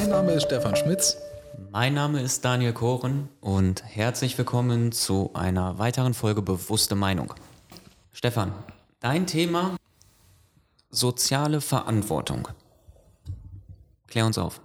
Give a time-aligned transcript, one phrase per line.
[0.00, 1.18] Mein Name ist Stefan Schmitz.
[1.72, 7.34] Mein Name ist Daniel Koren und herzlich willkommen zu einer weiteren Folge Bewusste Meinung.
[8.10, 8.54] Stefan,
[9.00, 9.76] dein Thema
[10.88, 12.48] soziale Verantwortung.
[14.06, 14.62] Klär uns auf.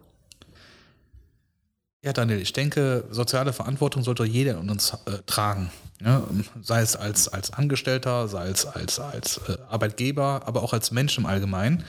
[2.01, 5.69] Ja, Daniel, ich denke, soziale Verantwortung sollte jeder in uns äh, tragen.
[5.99, 6.23] Ja,
[6.61, 11.17] sei es als, als Angestellter, sei es als, als äh, Arbeitgeber, aber auch als Mensch
[11.17, 11.83] im Allgemeinen.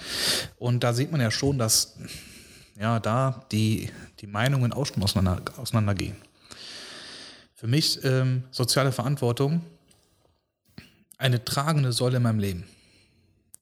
[0.58, 1.94] Und da sieht man ja schon, dass
[2.78, 3.90] ja, da die,
[4.20, 6.16] die Meinungen auch schon auseinander, auseinandergehen.
[7.54, 9.62] Für mich ähm, soziale Verantwortung
[11.18, 12.64] eine tragende Säule in meinem Leben.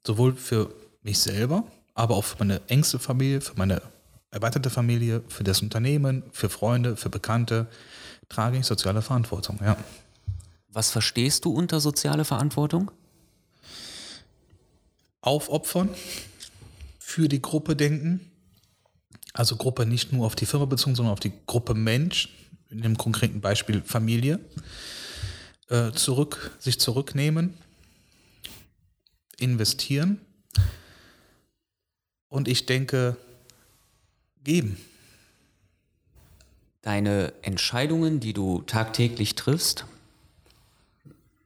[0.06, 1.64] Sowohl für mich selber,
[1.94, 3.80] aber auch für meine engste Familie, für meine
[4.30, 7.68] erweiterte Familie, für das Unternehmen, für Freunde, für Bekannte
[8.28, 9.76] trage ich soziale Verantwortung, ja.
[10.68, 12.90] Was verstehst du unter soziale Verantwortung?
[15.20, 15.90] Aufopfern,
[16.98, 18.28] für die Gruppe denken,
[19.34, 22.30] also Gruppe nicht nur auf die Firma bezogen, sondern auf die Gruppe Mensch,
[22.70, 24.38] in dem konkreten Beispiel Familie,
[25.68, 27.54] äh, zurück, sich zurücknehmen,
[29.38, 30.20] investieren
[32.28, 33.16] und ich denke,
[34.42, 34.76] geben.
[36.82, 39.86] Deine Entscheidungen, die du tagtäglich triffst,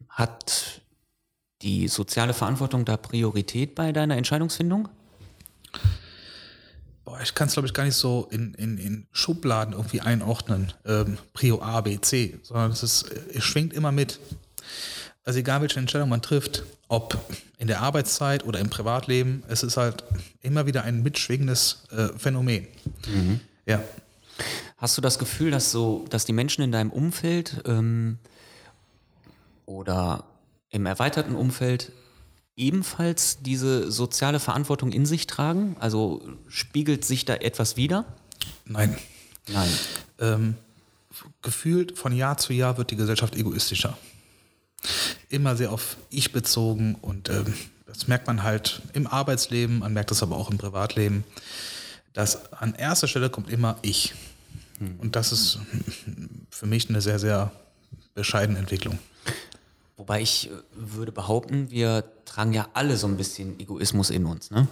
[0.09, 0.83] hat
[1.63, 4.89] die soziale Verantwortung da Priorität bei deiner Entscheidungsfindung?
[7.23, 11.19] Ich kann es, glaube ich, gar nicht so in, in, in Schubladen irgendwie einordnen, ähm,
[11.33, 14.21] Prio A, B, C, sondern es, ist, es schwingt immer mit.
[15.25, 17.19] Also egal, welche Entscheidung man trifft, ob
[17.59, 20.05] in der Arbeitszeit oder im Privatleben, es ist halt
[20.41, 22.67] immer wieder ein mitschwingendes äh, Phänomen.
[23.07, 23.41] Mhm.
[23.67, 23.83] Ja.
[24.79, 28.19] Hast du das Gefühl, dass so, dass die Menschen in deinem Umfeld ähm,
[29.67, 30.25] oder
[30.71, 31.93] im erweiterten Umfeld
[32.59, 35.77] ebenfalls diese soziale Verantwortung in sich tragen?
[35.81, 38.05] Also spiegelt sich da etwas wieder?
[38.67, 38.97] Nein.
[39.47, 39.71] Nein.
[40.19, 40.55] Ähm,
[41.41, 43.97] gefühlt von Jahr zu Jahr wird die Gesellschaft egoistischer
[45.29, 47.53] immer sehr auf ich bezogen und ähm,
[47.87, 51.25] das merkt man halt im Arbeitsleben, man merkt das aber auch im Privatleben,
[52.13, 54.15] dass an erster Stelle kommt immer ich.
[54.79, 54.97] Hm.
[54.99, 55.59] Und das ist
[56.51, 57.51] für mich eine sehr, sehr
[58.15, 58.99] bescheidene Entwicklung.
[59.99, 64.51] Wobei ich äh, würde behaupten, wir tragen ja alle so ein bisschen Egoismus in uns,
[64.51, 64.67] ne?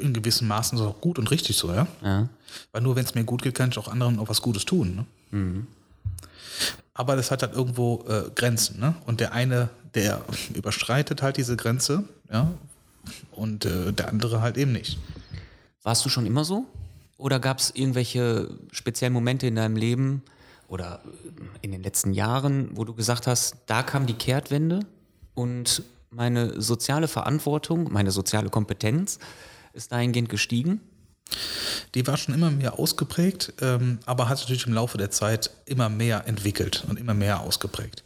[0.00, 1.86] In gewissem Maßen ist auch gut und richtig so, ja.
[2.02, 2.28] ja.
[2.72, 4.96] Weil nur wenn es mir gut geht, kann ich auch anderen auch was Gutes tun.
[5.30, 5.38] Ne?
[5.38, 5.66] Mhm
[6.98, 8.80] aber das hat halt irgendwo äh, Grenzen.
[8.80, 8.92] Ne?
[9.06, 10.20] Und der eine, der
[10.52, 12.50] überschreitet halt diese Grenze, ja,
[13.30, 14.98] und äh, der andere halt eben nicht.
[15.84, 16.66] Warst du schon immer so?
[17.16, 20.22] Oder gab es irgendwelche speziellen Momente in deinem Leben
[20.68, 21.00] oder
[21.62, 24.80] in den letzten Jahren, wo du gesagt hast, da kam die Kehrtwende
[25.34, 29.18] und meine soziale Verantwortung, meine soziale Kompetenz
[29.72, 30.80] ist dahingehend gestiegen?
[31.94, 35.50] Die war schon immer mehr ausgeprägt, ähm, aber hat sich natürlich im Laufe der Zeit
[35.66, 38.02] immer mehr entwickelt und immer mehr ausgeprägt.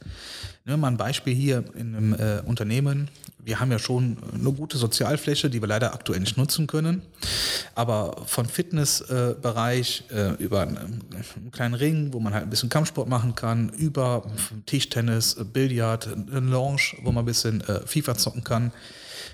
[0.65, 3.09] Wir mal ein Beispiel hier in einem äh, Unternehmen.
[3.37, 7.01] Wir haben ja schon eine gute Sozialfläche, die wir leider aktuell nicht nutzen können.
[7.75, 12.69] Aber von Fitnessbereich äh, äh, über einen, einen, kleinen Ring, wo man halt ein bisschen
[12.69, 14.23] Kampfsport machen kann, über
[14.65, 18.71] Tischtennis, Billard, eine Lounge, wo man ein bisschen äh, FIFA zocken kann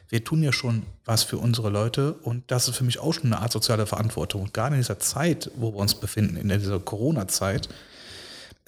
[0.10, 3.26] wir tun ja schon was für unsere Leute und das ist für mich auch schon
[3.26, 4.42] eine Art soziale Verantwortung.
[4.42, 7.70] Und gerade in dieser Zeit, wo wir uns befinden, in dieser Corona-Zeit,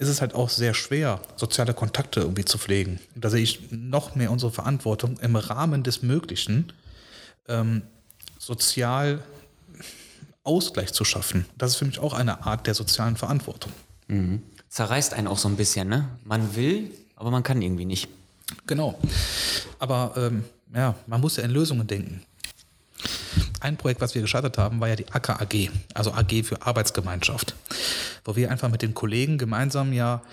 [0.01, 3.00] ist es halt auch sehr schwer, soziale Kontakte irgendwie zu pflegen.
[3.13, 6.73] Und da sehe ich noch mehr unsere Verantwortung im Rahmen des Möglichen,
[7.47, 7.84] ähm,
[8.40, 9.22] sozial
[10.44, 11.45] Ausgleich zu schaffen.
[11.56, 13.72] Das ist für mich auch eine Art der sozialen Verantwortung.
[14.07, 14.41] Mhm.
[14.69, 16.09] Zerreißt einen auch so ein bisschen, ne?
[16.23, 18.09] Man will, aber man kann irgendwie nicht.
[18.66, 18.97] Genau.
[19.78, 22.23] Aber ähm, ja, man muss ja in Lösungen denken.
[23.61, 27.55] Ein Projekt, was wir gestartet haben, war ja die ACA AG, also AG für Arbeitsgemeinschaft,
[28.25, 30.23] wo wir einfach mit den Kollegen gemeinsam ja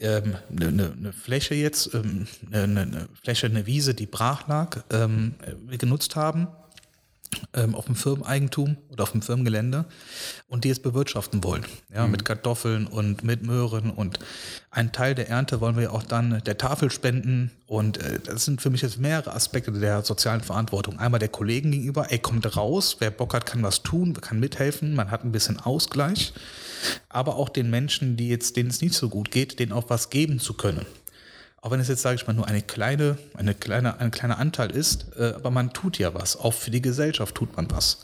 [0.00, 5.34] ähm, eine, eine Fläche jetzt, ähm, eine, eine Fläche, eine Wiese, die brach lag, ähm,
[5.78, 6.48] genutzt haben
[7.72, 9.84] auf dem Firmeneigentum oder auf dem Firmengelände
[10.48, 11.64] und die es bewirtschaften wollen.
[11.92, 12.12] Ja, mhm.
[12.12, 14.18] mit Kartoffeln und mit Möhren und
[14.70, 18.60] einen Teil der Ernte wollen wir auch dann der Tafel spenden und äh, das sind
[18.60, 20.98] für mich jetzt mehrere Aspekte der sozialen Verantwortung.
[20.98, 24.94] Einmal der Kollegen gegenüber, ey, kommt raus, wer Bock hat, kann was tun, kann mithelfen,
[24.94, 26.32] man hat ein bisschen Ausgleich,
[27.08, 30.10] aber auch den Menschen, die jetzt, denen es nicht so gut geht, denen auch was
[30.10, 30.86] geben zu können.
[31.64, 34.70] Auch wenn es jetzt, sage ich mal, nur eine kleine, eine kleine, ein kleiner Anteil
[34.70, 36.36] ist, äh, aber man tut ja was.
[36.36, 38.00] Auch für die Gesellschaft tut man was.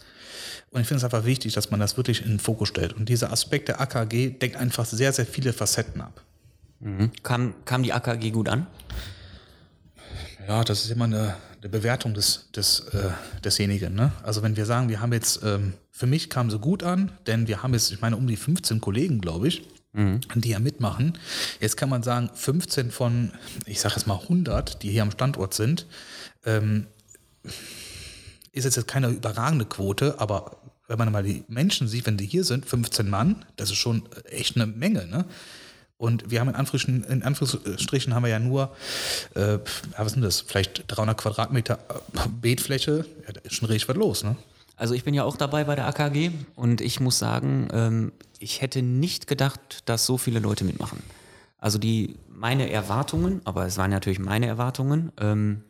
[0.71, 2.95] Und ich finde es einfach wichtig, dass man das wirklich in den Fokus stellt.
[2.95, 6.23] Und dieser Aspekt der AKG deckt einfach sehr, sehr viele Facetten ab.
[6.79, 7.11] Mhm.
[7.23, 8.67] Kam, kam die AKG gut an?
[10.49, 13.11] Ja, das ist immer eine, eine Bewertung des, des, äh,
[13.45, 13.95] desjenigen.
[13.95, 14.11] Ne?
[14.23, 17.47] Also wenn wir sagen, wir haben jetzt, ähm, für mich kam so gut an, denn
[17.47, 21.19] wir haben jetzt, ich meine, um die 15 Kollegen, glaube ich, die ja mitmachen.
[21.61, 23.33] Jetzt kann man sagen, 15 von,
[23.67, 25.87] ich sage jetzt mal 100, die hier am Standort sind,
[26.45, 26.87] ähm,
[28.53, 32.45] ist jetzt keine überragende Quote, aber wenn man mal die Menschen sieht, wenn die hier
[32.45, 35.25] sind, 15 Mann, das ist schon echt eine Menge, ne?
[35.97, 38.75] Und wir haben in Anführungsstrichen, in Anführungsstrichen haben wir ja nur,
[39.35, 39.59] äh,
[39.99, 44.25] was sind das, vielleicht 300 Quadratmeter äh, Beetfläche, ja, da ist schon richtig was los,
[44.25, 44.37] ne?
[44.81, 48.63] Also ich bin ja auch dabei bei der AKG und ich muss sagen, ähm, ich
[48.63, 51.03] hätte nicht gedacht, dass so viele Leute mitmachen.
[51.59, 55.65] Also die meine Erwartungen, aber es waren natürlich meine Erwartungen, ähm,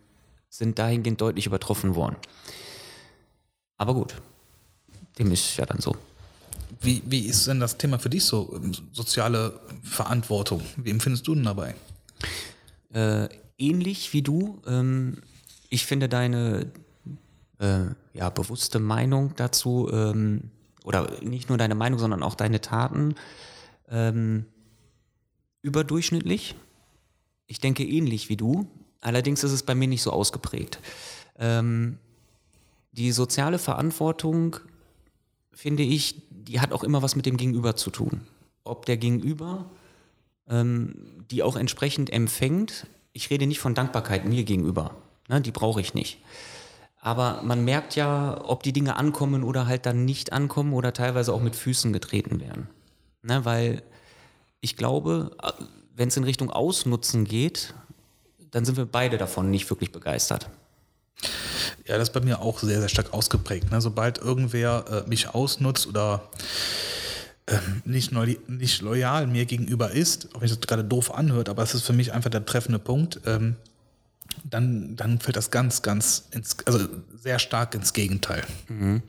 [0.48, 2.14] sind dahingehend deutlich übertroffen worden.
[3.78, 4.14] Aber gut,
[5.18, 5.96] dem ist ja dann so.
[6.80, 10.62] Wie, wie ist denn das Thema für dich so, ähm, soziale Verantwortung?
[10.76, 11.74] Wie empfindest du denn dabei?
[12.94, 13.28] Äh,
[13.58, 14.62] ähnlich wie du.
[14.68, 15.16] Ähm,
[15.68, 16.70] ich finde deine
[17.58, 20.50] äh, ja, bewusste Meinung dazu, ähm,
[20.84, 23.14] oder nicht nur deine Meinung, sondern auch deine Taten,
[23.88, 24.46] ähm,
[25.62, 26.54] überdurchschnittlich.
[27.46, 28.66] Ich denke ähnlich wie du.
[29.00, 30.78] Allerdings ist es bei mir nicht so ausgeprägt.
[31.38, 31.98] Ähm,
[32.92, 34.56] die soziale Verantwortung,
[35.52, 38.22] finde ich, die hat auch immer was mit dem Gegenüber zu tun.
[38.64, 39.70] Ob der Gegenüber
[40.50, 40.94] ähm,
[41.30, 42.86] die auch entsprechend empfängt.
[43.12, 44.96] Ich rede nicht von Dankbarkeit mir gegenüber.
[45.28, 46.18] Ne, die brauche ich nicht.
[47.00, 51.32] Aber man merkt ja, ob die Dinge ankommen oder halt dann nicht ankommen oder teilweise
[51.32, 52.68] auch mit Füßen getreten werden.
[53.22, 53.82] Ne, weil
[54.60, 55.30] ich glaube,
[55.94, 57.74] wenn es in Richtung Ausnutzen geht,
[58.50, 60.50] dann sind wir beide davon nicht wirklich begeistert.
[61.86, 63.70] Ja, das ist bei mir auch sehr, sehr stark ausgeprägt.
[63.70, 63.80] Ne?
[63.80, 66.28] Sobald irgendwer äh, mich ausnutzt oder
[67.46, 71.62] ähm, nicht, neu, nicht loyal mir gegenüber ist, wenn sich das gerade doof anhört, aber
[71.62, 73.56] es ist für mich einfach der treffende Punkt, ähm,
[74.44, 78.44] dann, dann fällt das ganz, ganz, ins, also sehr stark ins Gegenteil.
[78.68, 79.02] Mhm.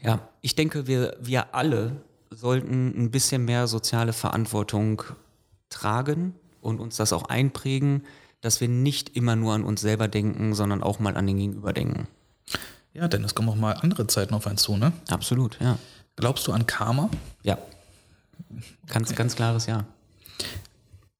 [0.00, 1.96] Ja, ich denke, wir, wir alle
[2.30, 5.02] sollten ein bisschen mehr soziale Verantwortung
[5.68, 8.04] tragen und uns das auch einprägen,
[8.40, 11.72] dass wir nicht immer nur an uns selber denken, sondern auch mal an den Gegenüber
[11.72, 12.08] denken.
[12.94, 14.92] Ja, denn es kommen auch mal andere Zeiten auf einen zu, ne?
[15.08, 15.78] Absolut, ja.
[16.16, 17.08] Glaubst du an Karma?
[17.42, 17.56] Ja.
[18.86, 19.16] Ganz, okay.
[19.16, 19.86] ganz klares Ja.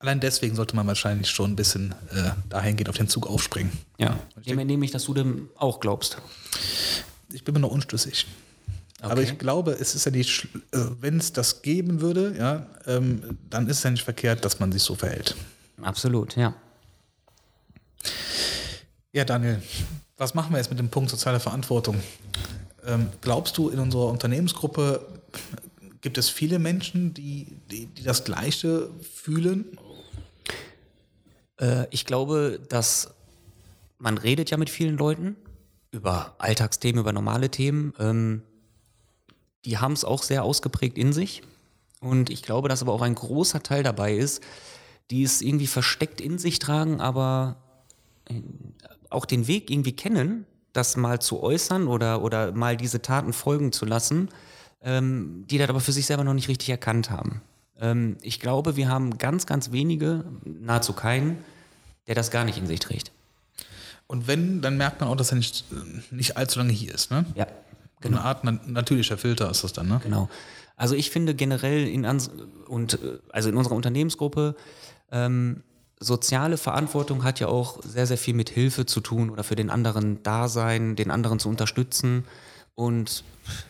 [0.03, 3.71] Allein deswegen sollte man wahrscheinlich schon ein bisschen äh, dahingehend auf den Zug aufspringen.
[3.99, 4.19] Ja.
[4.45, 6.19] Dem entnehme ich, dass du dem auch glaubst.
[7.33, 8.27] Ich bin mir noch unschlüssig.
[8.99, 9.13] Okay.
[9.13, 13.39] Aber ich glaube, es ist ja nicht, äh, wenn es das geben würde, ja, ähm,
[13.49, 15.37] dann ist es ja nicht verkehrt, dass man sich so verhält.
[15.81, 16.53] Absolut, ja.
[19.13, 19.63] Ja, Daniel,
[20.17, 22.03] was machen wir jetzt mit dem Punkt soziale Verantwortung?
[22.85, 25.07] Ähm, glaubst du, in unserer Unternehmensgruppe
[26.01, 29.79] gibt es viele Menschen, die, die, die das Gleiche fühlen?
[31.63, 33.15] Äh, ich glaube, dass
[33.99, 35.37] man redet ja mit vielen Leuten
[35.93, 37.95] über Alltagsthemen, über normale Themen.
[37.99, 38.43] Ähm,
[39.65, 41.43] die haben es auch sehr ausgeprägt in sich.
[42.01, 44.43] Und ich glaube, dass aber auch ein großer Teil dabei ist,
[45.11, 47.57] die es irgendwie versteckt in sich tragen, aber
[48.29, 48.41] äh,
[49.09, 53.73] auch den Weg irgendwie kennen, das mal zu äußern oder, oder mal diese Taten folgen
[53.73, 54.31] zu lassen,
[54.83, 57.43] ähm, die das aber für sich selber noch nicht richtig erkannt haben.
[57.79, 61.45] Ähm, ich glaube, wir haben ganz, ganz wenige, nahezu keinen,
[62.07, 63.13] der das gar nicht in sich trägt.
[64.07, 65.65] Und wenn, dann merkt man auch, dass er nicht,
[66.11, 67.25] nicht allzu lange hier ist, ne?
[67.35, 67.47] Ja.
[68.01, 68.19] Genau.
[68.19, 70.01] Eine Art na natürlicher Filter ist das dann, ne?
[70.03, 70.29] Genau.
[70.77, 72.05] Also ich finde generell in,
[72.67, 72.99] und,
[73.31, 74.57] also in unserer Unternehmensgruppe,
[75.13, 75.63] ähm,
[76.01, 79.71] soziale Verantwortung hat ja auch sehr, sehr viel mit Hilfe zu tun oder für den
[79.71, 82.25] anderen da sein, den anderen zu unterstützen.
[82.75, 83.25] Und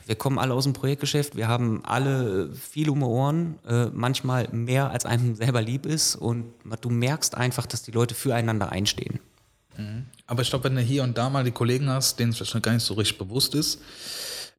[0.07, 4.49] wir kommen alle aus dem Projektgeschäft, wir haben alle viel um die Ohren, äh, manchmal
[4.53, 6.15] mehr als einem selber lieb ist.
[6.15, 9.21] Und du merkst einfach, dass die Leute füreinander einstehen.
[9.77, 10.07] Mhm.
[10.27, 12.63] Aber ich glaube, wenn du hier und da mal die Kollegen hast, denen es vielleicht
[12.63, 13.81] gar nicht so richtig bewusst ist,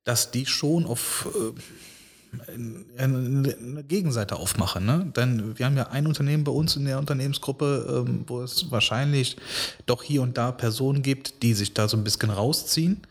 [0.03, 4.85] dass die schon auf äh, eine Gegenseite aufmachen.
[4.85, 5.11] Ne?
[5.15, 9.37] Denn wir haben ja ein Unternehmen bei uns in der Unternehmensgruppe, ähm, wo es wahrscheinlich
[9.85, 13.01] doch hier und da Personen gibt, die sich da so ein bisschen rausziehen,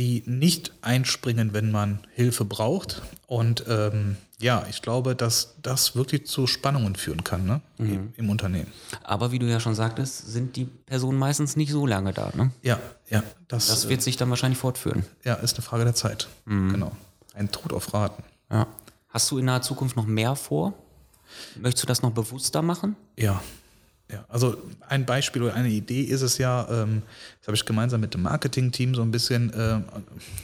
[0.00, 3.02] die nicht einspringen, wenn man Hilfe braucht.
[3.26, 7.60] Und ähm, ja, ich glaube, dass das wirklich zu Spannungen führen kann ne?
[7.76, 8.14] Mhm.
[8.16, 8.72] im Unternehmen.
[9.04, 12.32] Aber wie du ja schon sagtest, sind die Personen meistens nicht so lange da.
[12.34, 12.50] Ne?
[12.62, 12.78] Ja,
[13.10, 13.22] ja.
[13.46, 15.04] Das, das wird sich dann wahrscheinlich fortführen.
[15.22, 16.28] Ja, ist eine Frage der Zeit.
[16.46, 16.72] Mhm.
[16.72, 16.92] Genau.
[17.34, 18.22] Ein Tod auf Raten.
[18.50, 18.66] Ja.
[19.10, 20.72] Hast du in naher Zukunft noch mehr vor?
[21.56, 22.96] Möchtest du das noch bewusster machen?
[23.18, 23.42] Ja.
[24.12, 24.56] Ja, also
[24.88, 27.02] ein Beispiel oder eine Idee ist es ja, ähm,
[27.38, 29.80] das habe ich gemeinsam mit dem Marketing-Team so ein bisschen äh,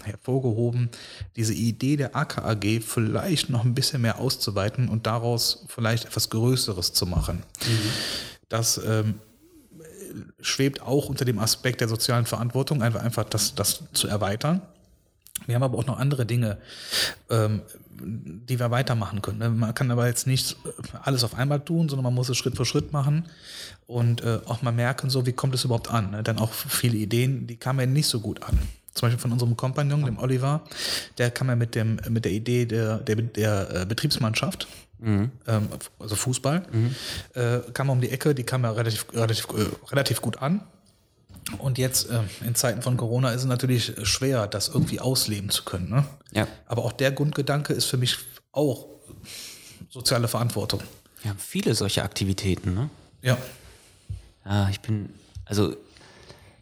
[0.05, 0.89] hervorgehoben,
[1.35, 6.93] diese Idee der AKAG vielleicht noch ein bisschen mehr auszuweiten und daraus vielleicht etwas Größeres
[6.93, 7.43] zu machen.
[7.67, 7.91] Mhm.
[8.49, 9.15] Dass ähm,
[10.41, 14.63] schwebt auch unter dem Aspekt der sozialen Verantwortung, einfach, einfach das, das zu erweitern.
[15.47, 16.59] Wir haben aber auch noch andere Dinge,
[17.31, 19.39] ähm, die wir weitermachen können.
[19.39, 19.51] Ne?
[19.51, 20.57] Man kann aber jetzt nicht
[21.03, 23.27] alles auf einmal tun, sondern man muss es Schritt für Schritt machen
[23.87, 26.11] und äh, auch mal merken, so wie kommt es überhaupt an.
[26.11, 26.23] Ne?
[26.23, 28.59] Denn auch viele Ideen, die kamen ja nicht so gut an.
[28.97, 30.63] Zum Beispiel von unserem Kompagnon, dem Oliver,
[31.19, 34.67] der kam ja mit, dem, mit der Idee der, der, der äh, Betriebsmannschaft,
[34.99, 35.31] mhm.
[35.47, 36.95] ähm, also Fußball, mhm.
[37.35, 40.63] äh, kam um die Ecke, die kam ja relativ, relativ, äh, relativ gut an.
[41.59, 45.65] Und jetzt äh, in Zeiten von Corona ist es natürlich schwer, das irgendwie ausleben zu
[45.65, 45.89] können.
[45.89, 46.05] Ne?
[46.33, 46.49] Ja.
[46.67, 48.19] Aber auch der Grundgedanke ist für mich
[48.53, 48.87] auch
[49.89, 50.81] soziale Verantwortung.
[51.23, 52.91] Wir haben viele solche Aktivitäten, ne?
[53.23, 53.39] Ja.
[54.45, 55.13] Ja, ich bin,
[55.45, 55.75] also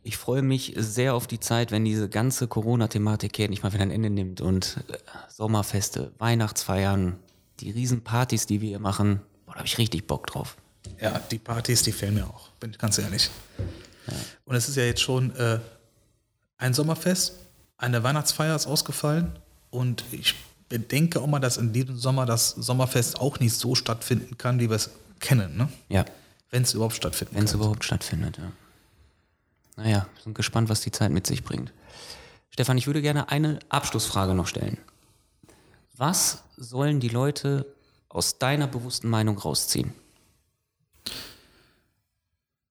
[0.03, 3.83] ich freue mich sehr auf die Zeit, wenn diese ganze Corona-Thematik hier nicht mal wieder
[3.83, 4.97] ein Ende nimmt und äh,
[5.29, 7.19] Sommerfeste, Weihnachtsfeiern,
[7.61, 10.57] die Riesenpartys, die wir hier machen, boah, da habe ich richtig Bock drauf.
[11.01, 13.31] Ja, die Partys, die fehlen mir auch, bin ich ganz ehrlich.
[14.45, 15.59] Und es ist ja jetzt schon äh,
[16.59, 17.35] ein Sommerfest,
[17.77, 19.33] eine Weihnachtsfeier ist ausgefallen
[19.71, 20.35] und ich
[20.69, 24.69] bedenke auch mal, dass in diesem Sommer das Sommerfest auch nicht so stattfinden kann, wie
[24.69, 25.57] wir es kennen.
[25.57, 25.69] Ne?
[25.89, 26.05] Ja.
[26.51, 27.37] Wenn es überhaupt stattfindet.
[27.37, 28.53] Wenn es überhaupt stattfindet, ja.
[29.77, 31.73] Naja, sind gespannt, was die Zeit mit sich bringt.
[32.51, 34.79] Stefan, ich würde gerne eine Abschlussfrage noch stellen.
[35.97, 37.67] Was sollen die Leute
[38.09, 39.93] aus deiner bewussten Meinung rausziehen?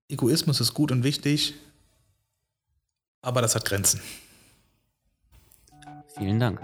[0.10, 1.54] Egoismus ist gut und wichtig,
[3.22, 4.02] aber das hat Grenzen.
[6.18, 6.62] Vielen Dank.